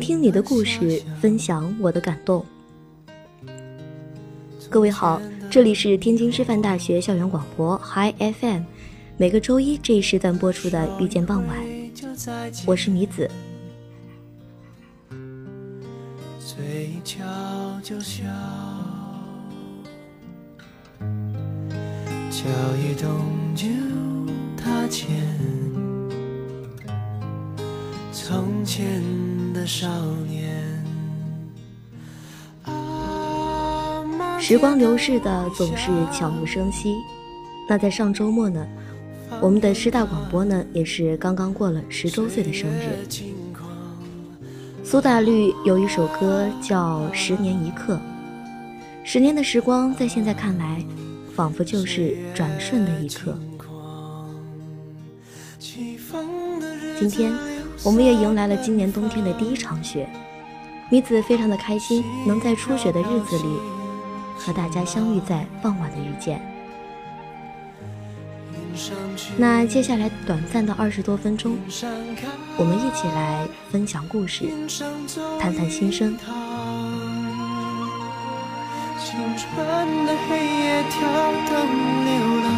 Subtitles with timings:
[0.00, 2.44] 听你的故事，分享我的感动。
[4.70, 5.20] 各位好，
[5.50, 8.62] 这里是天津师范大学校园广播 Hi FM，
[9.18, 11.58] 每个周一这一时段播出的《遇见傍晚》，
[12.66, 13.30] 我是米子。
[22.76, 23.10] 一动
[23.54, 23.66] 就
[24.56, 25.08] 踏前。
[28.12, 29.02] 从前
[29.60, 29.86] 的少
[30.26, 30.48] 年。
[34.40, 36.94] 时光流逝的总是悄无声息。
[37.68, 38.66] 那在上周末呢，
[39.38, 43.06] 我们的师大广播呢也是刚刚过了十周岁的生日。
[44.82, 47.96] 苏打绿有一首歌叫《十年一刻》，
[49.04, 50.82] 十年的时光在现在看来，
[51.36, 53.38] 仿佛就是转瞬的一刻。
[56.98, 57.49] 今天。
[57.82, 60.06] 我们也迎来了今年冬天的第一场雪，
[60.90, 63.58] 米子非常的开心，能在初雪的日子里
[64.36, 66.42] 和大家相遇在傍晚的遇见。
[69.38, 71.56] 那接下来短暂的二十多分钟，
[72.58, 74.44] 我们一起来分享故事，
[75.40, 76.18] 谈谈心声。
[78.98, 81.00] 青春的黑夜跳
[81.48, 81.56] 灯
[82.04, 82.12] 流
[82.44, 82.48] 浪，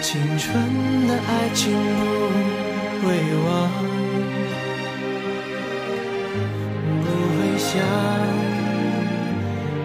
[0.00, 2.63] 青春的爱情。
[3.04, 3.18] 不会
[7.58, 7.84] 想，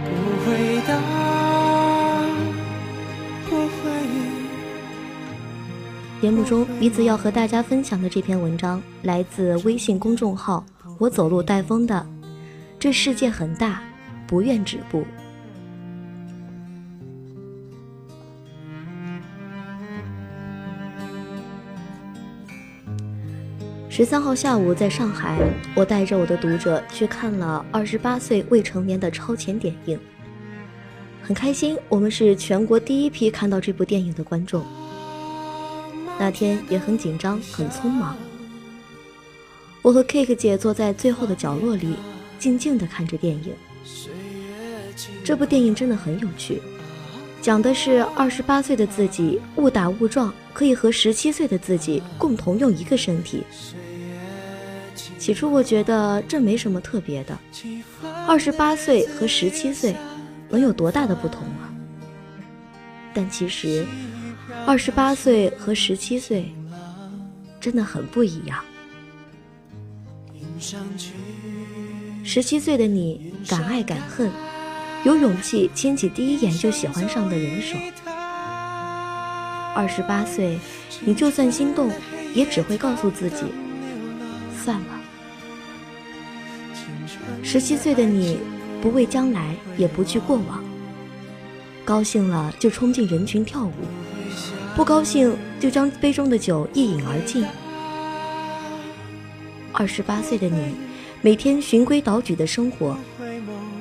[0.05, 0.09] 不
[0.45, 0.95] 会答，
[3.49, 3.67] 不会。
[6.21, 10.65] 节目中，李子要和大家分享的这篇文章来自微信公众号
[10.97, 12.05] “我走路带风”的。
[12.79, 13.81] 这世界很大，
[14.27, 15.03] 不愿止步。
[23.99, 25.37] 十三号下午，在上海，
[25.75, 29.99] 我带着我的读者去看了二十八岁未成年的超前点映，
[31.21, 34.65] 很开心，我们是全国第一批看到这部电影的观众。
[36.17, 38.15] 那天也很紧张，很匆忙。
[39.81, 41.95] 我和 Cake 姐坐在最后的角落里，
[42.39, 43.53] 静静地看着电影。
[45.25, 46.61] 这部电影真的很有趣，
[47.41, 53.43] 讲的是二十八岁的自己误打误撞，可以和十七岁的自己共同用一个身体。
[55.19, 57.37] 起初我觉得这没什么特别的，
[58.25, 59.93] 二十八岁和十七岁
[60.49, 61.69] 能有多大的不同啊？
[63.13, 63.85] 但其实，
[64.65, 66.51] 二十八岁和十七岁
[67.59, 68.63] 真的很不一样。
[72.23, 74.31] 十七岁的你敢爱敢恨，
[75.03, 77.75] 有勇气牵起第一眼就喜欢上的人手；
[79.75, 80.57] 二十八岁，
[81.01, 81.91] 你就算心动，
[82.33, 83.43] 也只会告诉自己
[84.63, 84.98] 算了。
[87.41, 88.37] 十七岁的你，
[88.81, 90.63] 不畏将来，也不惧过往。
[91.83, 93.73] 高兴了就冲进人群跳舞，
[94.75, 97.43] 不高兴就将杯中的酒一饮而尽。
[99.71, 100.75] 二十八岁的你，
[101.21, 102.95] 每天循规蹈矩的生活，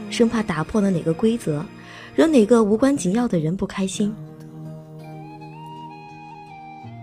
[0.08, 1.64] 生怕打破了哪个规则，
[2.14, 4.14] 惹哪个无关紧要的人不开心。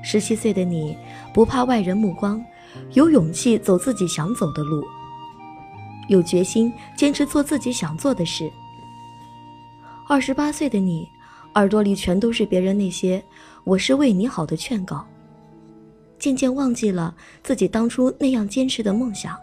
[0.03, 0.97] 十七岁的你，
[1.33, 2.43] 不怕外人目光，
[2.93, 4.83] 有勇气走自己想走的路。
[6.07, 8.51] 有决心，坚持做自己想做的事。
[10.07, 11.07] 二十八岁的你，
[11.55, 13.23] 耳朵里全都是别人那些
[13.65, 15.05] “我是为你好”的劝告，
[16.19, 19.35] 渐渐忘记了自己当初那样坚持的梦想。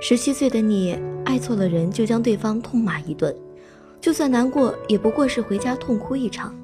[0.00, 3.34] 十七岁的你，爱错了人就将对方痛骂一顿，
[3.98, 6.54] 就算难过，也不过是回家痛哭一场。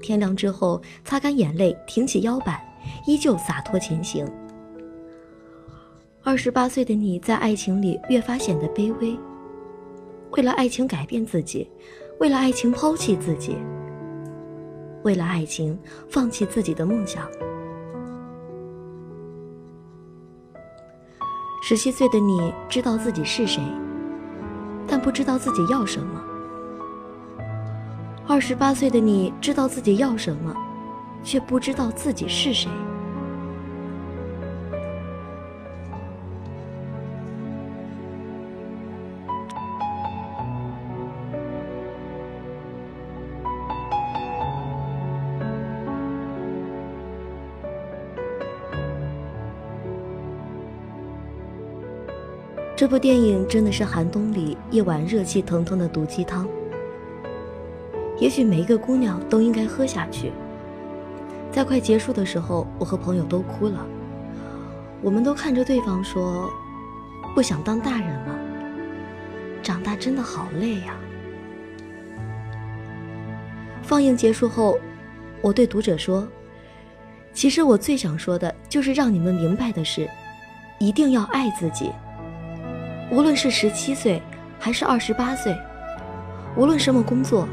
[0.00, 2.60] 天亮之后，擦干眼泪，挺起腰板，
[3.06, 4.24] 依旧洒脱前行。
[6.24, 9.18] 二十八岁的你在爱情里越发显得卑微，
[10.30, 11.68] 为了爱情改变自己，
[12.20, 13.56] 为了爱情抛弃自己，
[15.02, 15.76] 为了爱情
[16.08, 17.26] 放弃自己的梦想。
[21.60, 23.60] 十七岁的你知道自己是谁，
[24.86, 26.22] 但不知道自己要什么。
[28.28, 30.54] 二十八岁的你知道自己要什么，
[31.24, 32.70] 却不知道自己是谁。
[52.74, 56.48] 这部电影真的是寒冬里一碗热气腾腾的毒鸡汤。
[58.18, 60.32] 也许每一个姑娘都应该喝下去。
[61.50, 63.86] 在快结束的时候，我和朋友都哭了。
[65.02, 66.50] 我们都看着对方说
[67.34, 68.38] ：“不想当大人了，
[69.62, 70.96] 长大真的好累呀。”
[73.82, 74.78] 放映结束后，
[75.42, 76.26] 我对读者说
[77.34, 80.08] ：“其实我最想说的就是让你们明白的是，
[80.78, 81.92] 一定要爱自己。”
[83.10, 84.20] 无论是十七岁
[84.58, 85.54] 还是二十八岁，
[86.56, 87.46] 无论什么工作，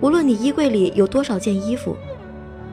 [0.00, 1.96] 无论你衣柜里有多少件衣服，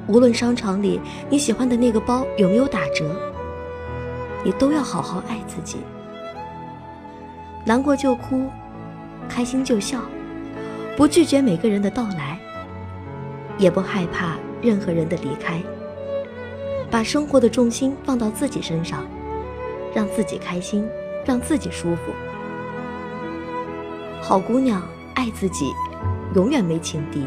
[0.08, 1.00] 无论商场里
[1.30, 3.16] 你喜欢的那个包有没有打折，
[4.44, 5.78] 你都要好好爱自己。
[7.64, 8.50] 难过就哭，
[9.30, 10.02] 开心就笑，
[10.98, 12.38] 不拒绝每个人的到来，
[13.58, 15.62] 也不害怕任何人的离开。
[16.90, 19.06] 把生活的重心放到自己身上，
[19.96, 20.86] 让自己开心。
[21.26, 22.12] 让自己舒服。
[24.22, 24.82] 好姑娘，
[25.16, 25.74] 爱自己，
[26.36, 27.26] 永远没情敌。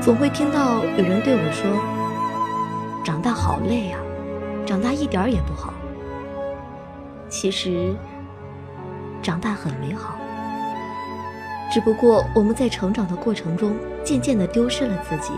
[0.00, 1.66] 总会听到有人对我说
[3.02, 3.98] ：“长大好累啊，
[4.64, 5.74] 长大一点儿也不好。”
[7.28, 7.94] 其实，
[9.20, 10.16] 长大很美好。
[11.72, 13.74] 只不过我们在成长的过程中，
[14.04, 15.32] 渐渐的丢失了自己。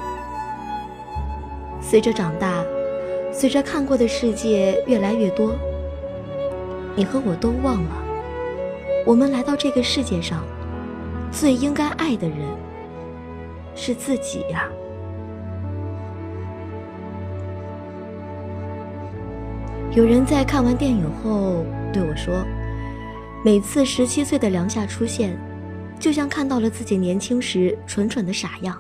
[1.81, 2.63] 随着长大。
[3.39, 5.55] 随着看过的世界越来越多，
[6.97, 7.91] 你和我都忘了，
[9.07, 10.43] 我们来到这个世界上，
[11.31, 12.37] 最应该爱的人
[13.77, 14.69] 是自己呀。
[19.93, 22.45] 有人在看完电影后对我说
[23.45, 25.39] ：“每次十七岁的梁夏出现，
[26.01, 28.75] 就像看到了自己年轻时蠢蠢的傻样；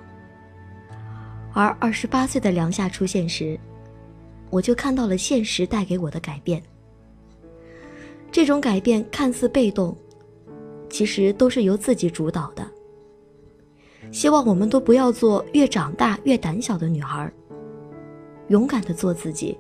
[1.53, 3.57] 而二十八岁的梁夏出现时，”
[4.51, 6.63] 我就看到了现实带给我的改变。
[8.31, 9.97] 这种改变看似被动，
[10.91, 12.67] 其实都是由自己主导的。
[14.13, 17.31] 希望我们都不要做越长大越胆小的女孩，
[18.49, 19.59] 勇敢的做自己，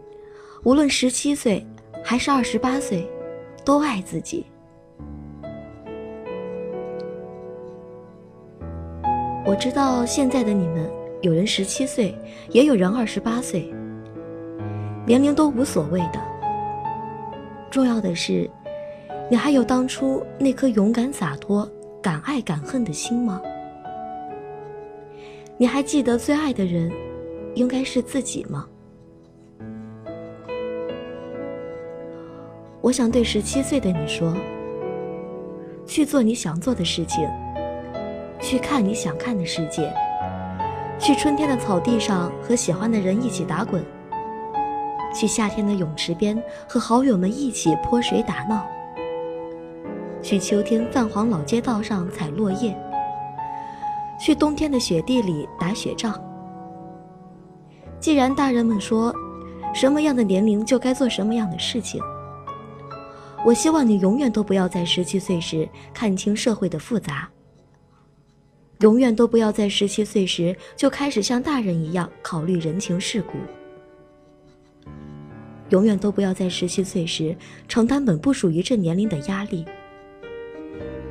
[0.65, 1.67] 无论十七岁
[2.05, 3.07] 还是二十八岁，
[3.65, 4.47] 都爱自己。
[9.45, 10.91] 我知道现在的你们，
[11.23, 12.15] 有人十七岁，
[12.51, 13.75] 也有人二十八岁。
[15.09, 16.21] 年龄都无所谓的，
[17.71, 18.47] 重要的是，
[19.31, 21.67] 你还有当初那颗勇敢洒脱、
[22.03, 23.41] 敢爱敢恨的心吗？
[25.57, 26.93] 你还记得最爱的人，
[27.55, 28.67] 应该是自己吗？
[32.83, 34.37] 我想对十七岁的你说：
[35.87, 37.27] 去做你想做的事情，
[38.43, 39.91] 去看你想看的世界，
[40.99, 43.83] 去春天的草地上和喜欢的人一起打滚。
[45.15, 48.67] 去夏天的泳池边和好友们一起泼水打闹，
[50.23, 52.77] 去秋天泛黄老街道上采落叶，
[54.21, 56.23] 去冬天的雪地里打雪仗。
[57.99, 59.12] 既然大人们说，
[59.75, 62.00] 什么样的年龄就该做什么样的事情，
[63.45, 67.29] 我希望你永远都不要在十七岁时看清社会的复杂，
[68.81, 73.33] 永远都不要在十七岁时就开始像大人一样考虑人情世故。
[75.71, 77.37] 永远都不要在十七岁时
[77.69, 79.65] 承担本不属于这年龄的压力。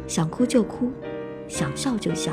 [0.07, 0.91] 想哭就哭，
[1.47, 2.31] 想笑就笑，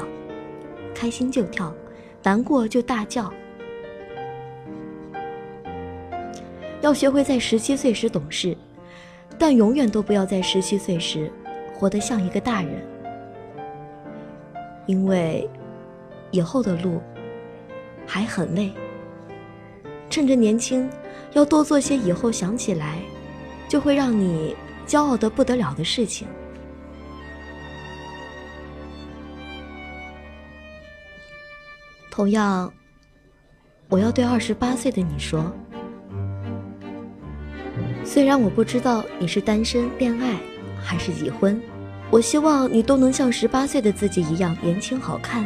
[0.94, 1.74] 开心就跳，
[2.22, 3.32] 难过就大叫。
[6.80, 8.56] 要学会在十七岁时懂事，
[9.38, 11.30] 但永远都不要在十七岁时
[11.74, 12.82] 活得像一个大人，
[14.86, 15.48] 因为
[16.30, 17.00] 以后的路
[18.06, 18.70] 还很累。
[20.10, 20.88] 趁着年轻，
[21.32, 22.98] 要多做些以后想起来
[23.68, 24.54] 就会让你
[24.86, 26.28] 骄傲的不得了的事情。
[32.10, 32.72] 同样，
[33.88, 35.52] 我要对二十八岁的你说：
[38.04, 40.38] 虽然我不知道你是单身、恋爱
[40.80, 41.60] 还是已婚，
[42.10, 45.44] 我希望你都能像十八岁的自己一样年轻好看。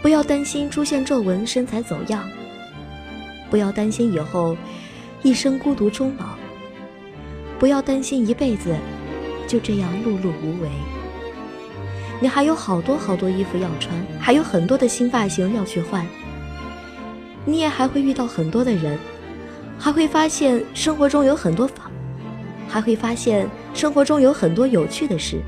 [0.00, 2.26] 不要担心出现皱纹、身材走样。
[3.52, 4.56] 不要担心以后
[5.22, 6.24] 一生孤独终老，
[7.58, 8.74] 不要担心一辈子
[9.46, 10.70] 就这样碌碌无为。
[12.18, 16.06] 你还有好多好多衣服要穿，还有很多的新发型要去换。
[17.44, 18.98] 你也还会遇到很多的人，
[19.78, 21.90] 还会发现生活中有很多法，
[22.66, 25.42] 还会发现生活中有很多有趣的事。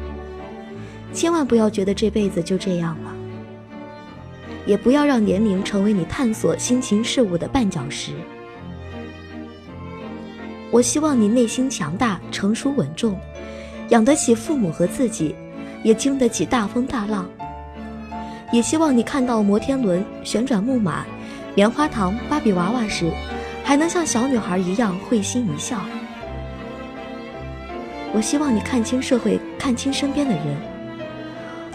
[1.14, 3.14] 千万不要觉得这辈子就这样了。
[4.66, 8.12] 也不要让年龄成为你探索新奇事物的绊脚石。
[10.70, 13.18] 我希望你内心强大、成熟稳重，
[13.90, 15.34] 养得起父母和自己，
[15.82, 17.28] 也经得起大风大浪。
[18.52, 21.04] 也希望你看到摩天轮、旋转木马、
[21.54, 23.10] 棉花糖、芭比娃娃时，
[23.62, 25.80] 还能像小女孩一样会心一笑。
[28.12, 30.73] 我希望你看清社会，看清身边的人。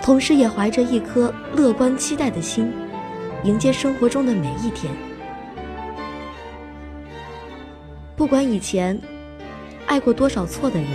[0.02, 2.72] 同时也怀着一颗乐观期待的心，
[3.44, 4.92] 迎接生活中的每一天。
[8.16, 9.00] 不管以前
[9.86, 10.90] 爱过多少错的人，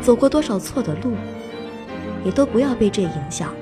[0.00, 1.14] 走过多少错的路，
[2.24, 3.52] 也都不要被这影响。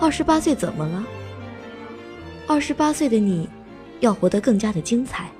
[0.00, 1.04] 二十八岁怎么了？
[2.46, 3.48] 二十八岁的你，
[4.00, 5.30] 要活得更加的精彩。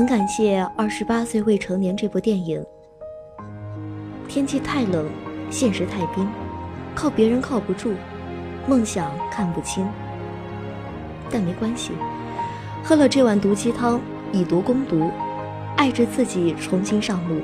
[0.00, 2.64] 很感谢《二十八岁未成年》这部电影。
[4.26, 5.06] 天气太冷，
[5.50, 6.26] 现实太冰，
[6.94, 7.92] 靠别人靠不住，
[8.66, 9.86] 梦想看不清。
[11.30, 11.92] 但没关系，
[12.82, 14.00] 喝了这碗毒鸡汤，
[14.32, 15.10] 以毒攻毒，
[15.76, 17.42] 爱着自己，重新上路。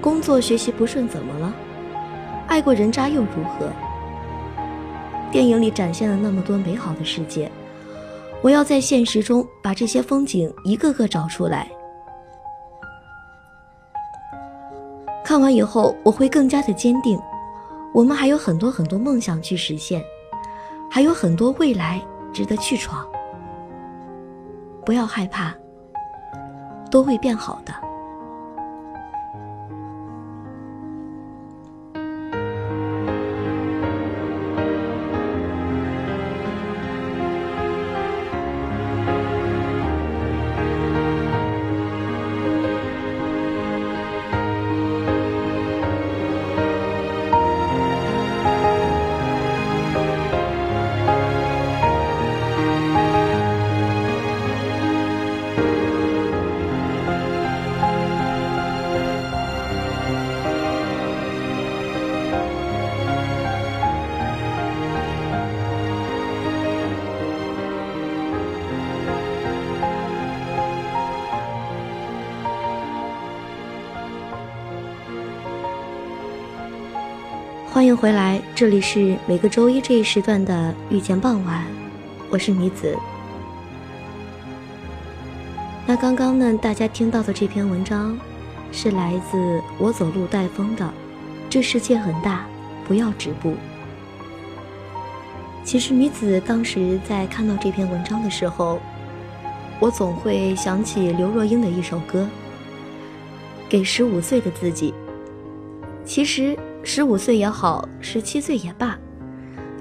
[0.00, 1.52] 工作学习不顺怎么了？
[2.46, 3.68] 爱过人渣又如何？
[5.32, 7.50] 电影里展现了那么多美好的世界。
[8.44, 11.66] 我要在现实中把这些风景一个个找出来。
[15.24, 17.18] 看完以后，我会更加的坚定，
[17.94, 20.04] 我们还有很多很多梦想去实现，
[20.90, 21.98] 还有很多未来
[22.34, 23.08] 值得去闯。
[24.84, 25.54] 不要害怕，
[26.90, 27.72] 都会变好的。
[77.74, 81.66] 欢迎回来，这里是每个周一这一时段的遇见傍晚，
[82.30, 82.96] 我是米子。
[85.84, 88.16] 那刚刚呢，大家听到的这篇文章，
[88.70, 90.88] 是来自我走路带风的。
[91.50, 92.46] 这世界很大，
[92.86, 93.56] 不要止步。
[95.64, 98.78] 其实女子当时在看到这篇文章的时候，
[99.80, 102.22] 我总会想起刘若英的一首歌，
[103.68, 104.92] 《给十五岁的自己》。
[106.04, 106.56] 其实。
[106.86, 108.96] 十五岁也好，十七岁也罢，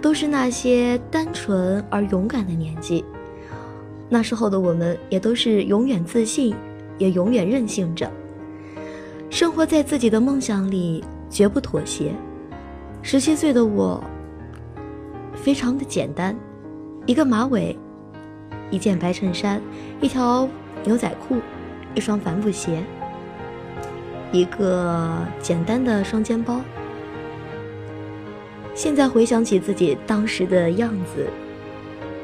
[0.01, 3.03] 都是那些单纯而勇敢的年纪。
[4.07, 6.55] 那时候的我们也都是永远自信，
[6.97, 8.09] 也永远任性着，
[9.29, 12.13] 生活在自己的梦想里，绝不妥协。
[13.01, 14.01] 十七岁的我，
[15.35, 16.33] 非常的简单，
[17.05, 17.77] 一个马尾，
[18.71, 19.61] 一件白衬衫，
[19.99, 20.47] 一条
[20.85, 21.35] 牛仔裤，
[21.95, 22.81] 一双帆布鞋，
[24.31, 26.61] 一个简单的双肩包。
[28.75, 31.27] 现在回想起自己当时的样子，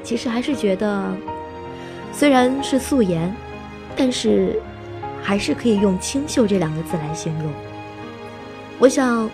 [0.04, 1.06] 其实还是觉得，
[2.12, 3.34] 虽然是素颜，
[3.96, 4.60] 但是
[5.22, 7.52] 还是可以用清秀这两个字来形容。
[8.80, 9.30] 我想，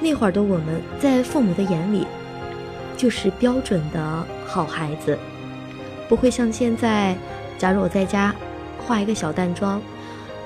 [0.00, 2.06] 那会儿的我们在父母的眼里，
[2.96, 5.18] 就是标准的好孩子，
[6.08, 7.16] 不会像现在，
[7.58, 8.34] 假如我在家
[8.86, 9.82] 化一个小淡妆，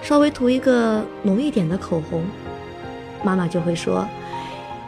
[0.00, 2.24] 稍微涂一个浓一点的口红，
[3.22, 4.06] 妈妈就会说：“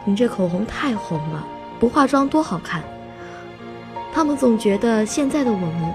[0.05, 1.45] 你这口红太红了，
[1.79, 2.81] 不化妆多好看。”
[4.13, 5.93] 他们总觉得现在的我们，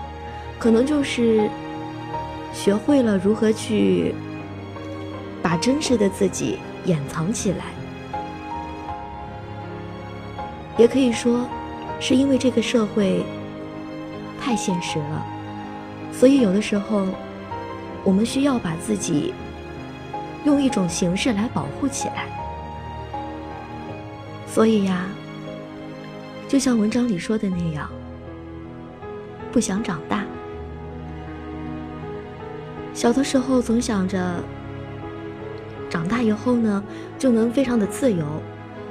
[0.58, 1.48] 可能就是
[2.52, 4.14] 学会了如何去
[5.42, 7.64] 把真实的自己掩藏起来，
[10.76, 11.46] 也可以说，
[11.98, 13.24] 是因为这个社会
[14.38, 15.24] 太现实了，
[16.12, 17.06] 所以有的时候，
[18.04, 19.32] 我们需要把自己
[20.44, 22.39] 用一种形式来保护起来。
[24.52, 25.06] 所以呀，
[26.48, 27.88] 就像文章里说的那样。
[29.52, 30.24] 不想长大。
[32.92, 34.42] 小的时候总想着，
[35.88, 36.82] 长大以后呢，
[37.16, 38.24] 就能非常的自由，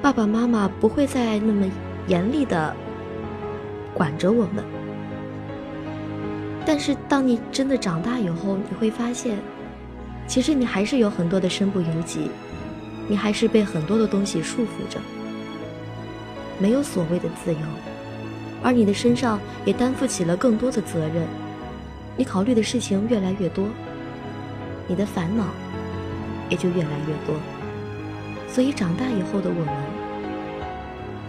[0.02, 1.70] 爸爸妈妈不会再那么
[2.08, 2.74] 严厉的
[3.94, 4.64] 管着我们。
[6.66, 9.38] 但是当你真的长大以后，你会发现，
[10.26, 12.32] 其实你还是有很多的身不由己，
[13.10, 15.00] 你还是被很多的东西束缚着，
[16.60, 17.60] 没有所谓的自由。
[18.62, 21.26] 而你的身上也担负起了更多的责任，
[22.18, 23.66] 你考虑的事情越来越多，
[24.86, 25.46] 你的烦恼
[26.50, 27.36] 也就越来越多。
[28.50, 29.74] 所以长大以后的我们，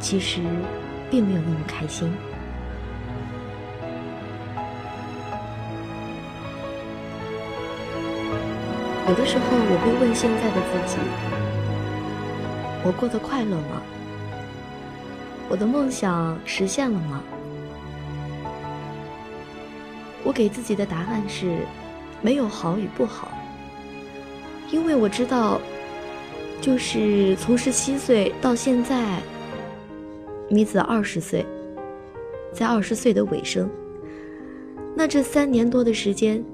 [0.00, 0.40] 其实
[1.08, 2.12] 并没有那么开心。
[9.08, 10.98] 有的时候我会问现在的自己：
[12.84, 13.82] 我过得快乐吗？
[15.50, 17.20] 我的梦想实现了吗？
[20.22, 21.58] 我给自己的答案是，
[22.22, 23.32] 没有好与不好。
[24.70, 25.60] 因为我知道，
[26.60, 29.20] 就是从十七岁到现在，
[30.48, 31.44] 米子二十岁，
[32.52, 33.68] 在二十岁的尾声，
[34.94, 36.44] 那这三年多的时间，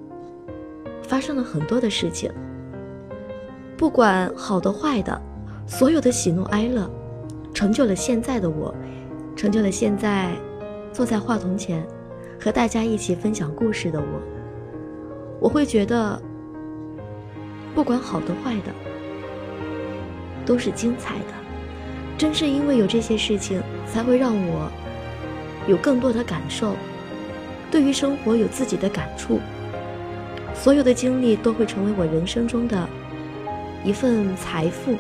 [1.03, 2.33] 发生了很多的事情，
[3.77, 5.21] 不管好的坏的，
[5.67, 6.91] 所有的喜怒哀乐。
[7.57, 8.75] 成就了现在的我，
[9.35, 10.31] 成就了现在
[10.93, 11.83] 坐在话筒前
[12.39, 14.21] 和大家一起分享故事的我。
[15.41, 16.21] 我会觉得，
[17.75, 18.71] 不管好的坏的，
[20.45, 21.25] 都是精彩的。
[22.19, 24.71] 正是因为有这些事情，才会让我
[25.67, 26.75] 有更多的感受，
[27.71, 29.41] 对于生活有自己的感触。
[30.53, 32.87] 所有的经历都会成为我人生中的
[33.83, 34.95] 一份财富。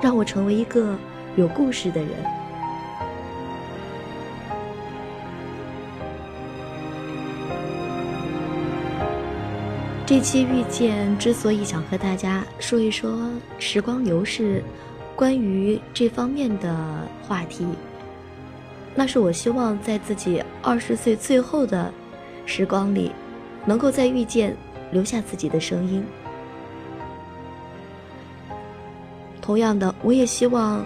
[0.00, 0.96] 让我成为一个
[1.36, 2.10] 有故事的人。
[10.06, 14.64] 这期遇见之所以想和大家说一说时光流逝，
[15.14, 16.74] 关于这方面的
[17.22, 17.66] 话题，
[18.94, 21.92] 那是我希望在自己二十岁最后的
[22.46, 23.12] 时光里，
[23.66, 24.56] 能够在遇见
[24.92, 26.02] 留下自己的声音。
[29.48, 30.84] 同样的，我也希望，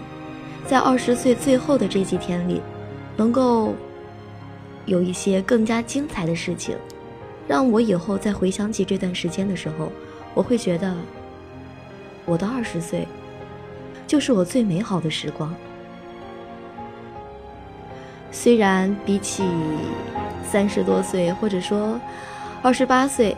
[0.65, 2.61] 在二十岁最后的这几天里，
[3.17, 3.75] 能够
[4.85, 6.77] 有一些更加精彩的事情，
[7.45, 9.91] 让我以后再回想起这段时间的时候，
[10.33, 10.95] 我会觉得，
[12.23, 13.05] 我的二十岁，
[14.07, 15.53] 就是我最美好的时光。
[18.31, 19.43] 虽然比起
[20.49, 21.99] 三十多岁或者说
[22.61, 23.35] 二十八岁，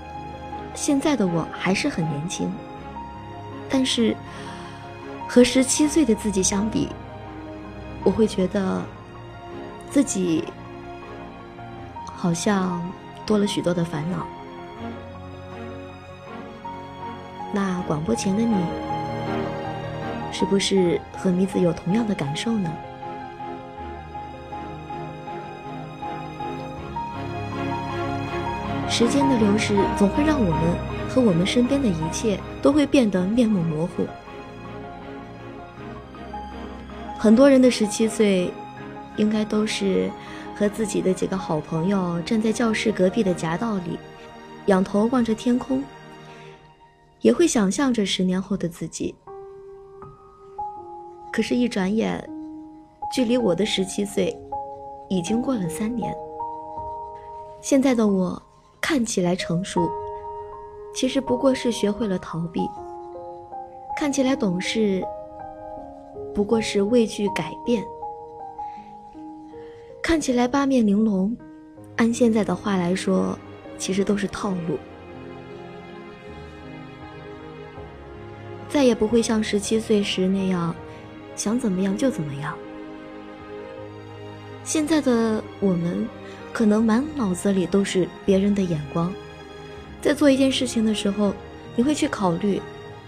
[0.75, 2.53] 现在的我还是很年轻，
[3.67, 4.15] 但是。
[5.27, 6.89] 和十七岁的自己相比，
[8.03, 8.81] 我会觉得
[9.89, 10.43] 自己
[12.05, 12.81] 好像
[13.25, 14.25] 多了许多的烦恼。
[17.53, 18.55] 那广播前的你，
[20.31, 22.71] 是不是和米子有同样的感受呢？
[28.87, 30.61] 时间的流逝总会让我们
[31.09, 34.07] 和我们身边的一切都会变得面目模糊。
[37.17, 38.51] 很多人的十七岁，
[39.17, 40.11] 应该都是
[40.55, 43.97] 和自己的几个好朋友站在教室隔壁的夹道里，
[44.67, 45.83] 仰头望着天空，
[47.21, 49.15] 也会想象着十年后的自己。
[51.31, 52.23] 可是，一转眼，
[53.13, 54.37] 距离我的十七岁
[55.09, 56.13] 已经过了三年。
[57.61, 58.39] 现在的我
[58.79, 59.89] 看起来成熟，
[60.93, 62.61] 其实不过是学会了逃避；
[63.97, 65.03] 看起来懂事。
[66.35, 67.81] 不过是畏惧改变，
[70.03, 71.35] 看起来八面玲珑，
[71.95, 73.39] 按现在的话来说，
[73.77, 74.77] 其实都是套路。
[78.67, 80.75] 再也不会像十七岁时那样，
[81.37, 82.53] 想怎么样就怎么样。
[84.65, 86.05] 现在的我们，
[86.51, 89.13] 可能满脑子里都是别人的眼光，
[90.01, 91.33] 在做一件事情的时候，
[91.77, 92.61] 你会去考虑，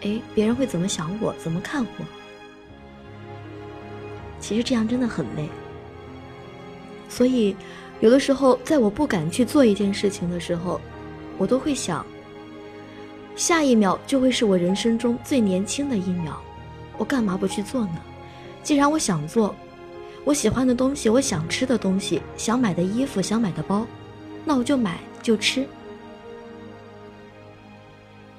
[0.04, 2.06] 哎，别人会怎么想我，怎么看我？
[4.48, 5.50] 其实这样真的很累。
[7.10, 7.54] 所以，
[8.00, 10.80] 有的时候，在我不敢去做一件事情的时候，
[11.38, 12.06] 我都会想。
[13.36, 16.38] 下一秒就会是我人生中最年轻的一秒，
[16.98, 17.98] 我干嘛不去做呢？
[18.64, 19.54] 既然我想做，
[20.24, 23.86] 我喜欢的东西，我想吃的东西，想买的衣服，想买的包，
[24.46, 25.68] 那我就买就吃。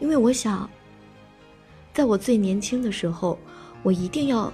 [0.01, 0.68] 因为我想，
[1.92, 3.38] 在我最年轻的时候，
[3.83, 4.51] 我一定要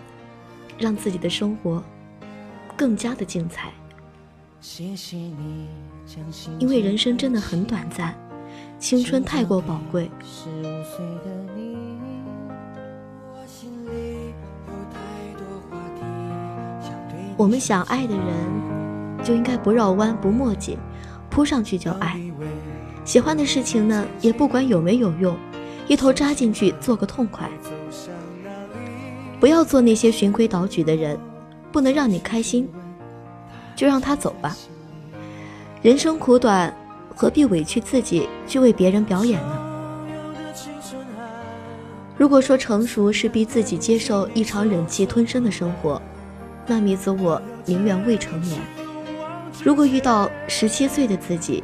[0.78, 1.82] 让自己的生活
[2.76, 3.72] 更加的精彩。
[6.58, 8.14] 因为人生真的很短暂。
[8.78, 10.10] 青春太过宝贵，
[17.36, 20.78] 我们想爱的人，就应该不绕弯不墨迹，
[21.30, 22.20] 扑上去就爱。
[23.04, 25.36] 喜欢的事情呢，也不管有没有用，
[25.88, 27.50] 一头扎进去做个痛快。
[29.44, 31.20] 不要做那些循规蹈矩的人，
[31.70, 32.66] 不能让你开心，
[33.76, 34.56] 就让他走吧。
[35.82, 36.74] 人生苦短。
[37.14, 39.58] 何必委屈自己去为别人表演呢？
[42.16, 46.00] 如果说成熟是逼自己接受一场忍气吞声的生活，
[46.66, 48.58] 那米子我宁愿未成年。
[49.62, 51.62] 如果遇到十七岁的自己，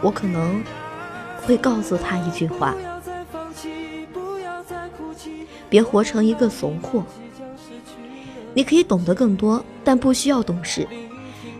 [0.00, 0.62] 我可能
[1.44, 2.72] 会告诉他一句话：
[5.72, 7.02] 别活成一个怂货。
[8.52, 10.86] 你可以懂得更多，但不需要懂事；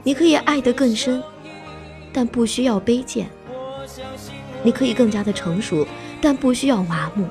[0.03, 1.23] 你可以爱得更深。
[2.13, 3.31] 但不需要卑贱，
[4.63, 5.87] 你可以更加的成熟，
[6.21, 7.27] 但不需要麻木。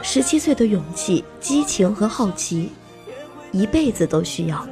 [0.00, 2.70] 十七岁的勇气、激情和好奇，
[3.50, 4.64] 一辈子都需要。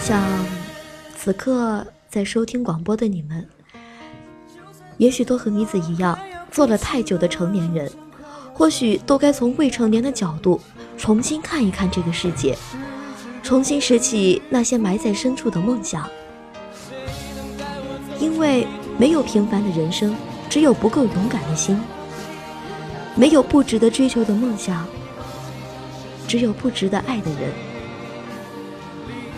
[0.00, 0.18] 想，
[1.14, 3.46] 此刻在收听广播的你们，
[4.96, 6.18] 也许都和米子一样，
[6.50, 7.90] 做了太久的成年人，
[8.54, 10.58] 或许都该从未成年的角度
[10.96, 12.56] 重新看一看这个世界，
[13.42, 16.08] 重新拾起那些埋在深处的梦想。
[18.18, 18.66] 因为
[18.98, 20.16] 没有平凡的人生，
[20.48, 21.76] 只有不够勇敢的心；
[23.14, 24.86] 没有不值得追求的梦想，
[26.26, 27.69] 只有不值得爱的人。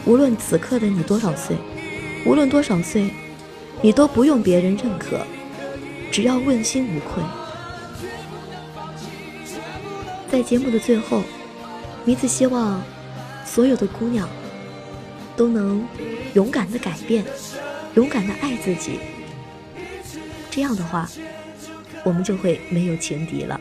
[0.04, 1.56] 无论此刻的你多少岁，
[2.26, 3.10] 无论多少岁，
[3.80, 5.20] 你都不用别人认可，
[6.10, 7.22] 只要问心无愧。
[10.28, 11.22] 在节目的最后，
[12.04, 12.82] 米子希望
[13.44, 14.28] 所有的姑娘
[15.36, 15.86] 都能
[16.34, 17.24] 勇敢的改变，
[17.94, 18.98] 勇敢的爱自己。
[20.50, 21.08] 这样的话，
[22.04, 23.60] 我们就会没有情敌了。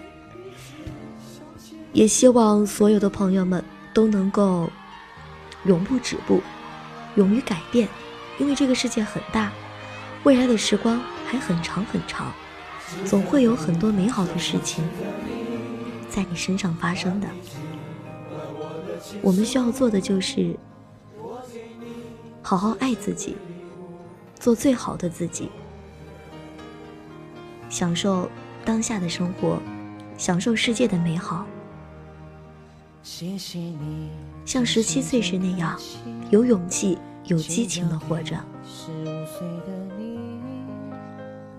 [1.94, 4.72] 也希望所有的朋友们都能够。
[5.66, 6.42] 永不止步，
[7.16, 7.88] 勇于改变，
[8.40, 9.52] 因为这个世界很大，
[10.24, 12.32] 未来的时光还很长很长，
[13.06, 14.84] 总会有很多美好的事情
[16.10, 17.28] 在你身上发生的。
[19.22, 20.56] 我们需要做的就是
[22.42, 23.38] 好好爱自己，
[24.40, 25.50] 做最好的自己，
[27.70, 28.30] 享受
[28.66, 29.62] 当下的生活，
[30.18, 31.46] 享受世界的美好。
[34.46, 35.78] 像十七岁时那样，
[36.30, 38.36] 有勇气、有激情的活着。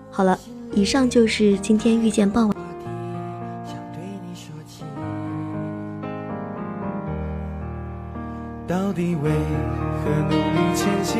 [0.09, 0.39] 好了，
[0.73, 2.57] 以上就是今天遇见傍晚。
[8.65, 11.19] 到底为何努力前行，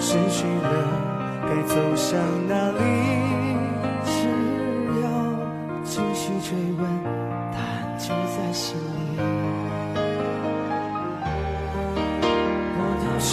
[0.00, 1.62] 失去了该。
[1.66, 2.78] 走向哪里？
[4.04, 4.12] 只
[5.02, 5.04] 要
[5.82, 6.84] 继续追问，
[8.54, 9.18] 心里。
[12.76, 13.32] 波涛汹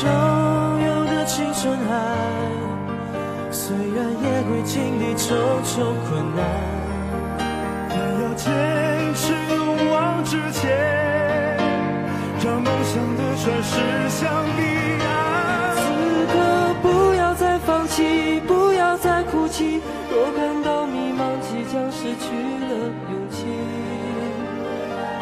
[0.83, 1.93] 涌的青春海，
[3.51, 6.43] 虽然也会经历重重困难，
[7.87, 8.51] 但要坚
[9.13, 10.67] 持勇往直前，
[12.43, 13.77] 让梦想的船驶
[14.09, 14.19] 向
[14.57, 14.59] 彼
[15.05, 15.05] 岸。
[15.75, 15.79] 此
[16.33, 16.33] 刻
[16.81, 19.79] 不要再放弃，不要再哭泣。
[20.09, 22.33] 若感到迷茫，即将失去
[22.65, 23.20] 了勇，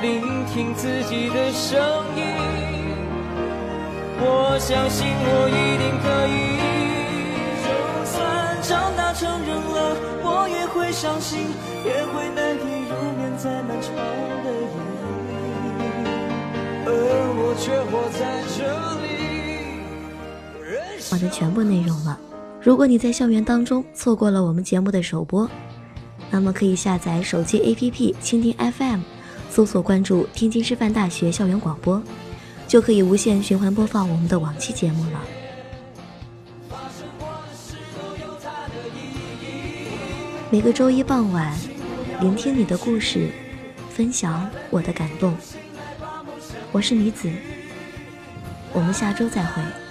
[0.01, 1.79] 聆听自己的声
[2.15, 2.23] 音。
[4.21, 6.57] 我相信我一定可以。
[7.63, 7.67] 就
[8.05, 8.15] 算
[8.61, 11.47] 长大成人了，我也会伤心，
[11.85, 15.31] 也会难以入眠在漫长的夜
[15.77, 15.83] 里，
[16.85, 16.89] 而
[17.35, 18.19] 我却活在
[18.57, 18.59] 这
[19.03, 19.07] 里。
[21.11, 22.17] 我的全部内容了。
[22.61, 25.49] 如果你在校园当中错过了我们节目的首播，
[26.29, 28.99] 那么可以下载手机 APP 蜻蜓 FM，
[29.49, 32.01] 搜索关注天津师范大学校园广播，
[32.67, 35.21] 就可以无限循环播放我们的往期节目了。
[40.51, 41.55] 每个周一傍晚，
[42.21, 43.29] 聆听你的故事，
[43.89, 45.35] 分享我的感动。
[46.71, 47.29] 我是女子，
[48.71, 49.88] 我们下周再会。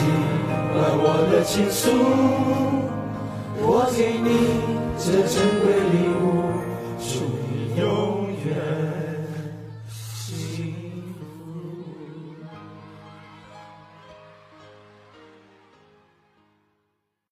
[0.00, 0.08] 你听
[0.74, 1.90] 完我的情书，
[3.60, 4.28] 我给你
[4.96, 6.49] 这珍贵礼物，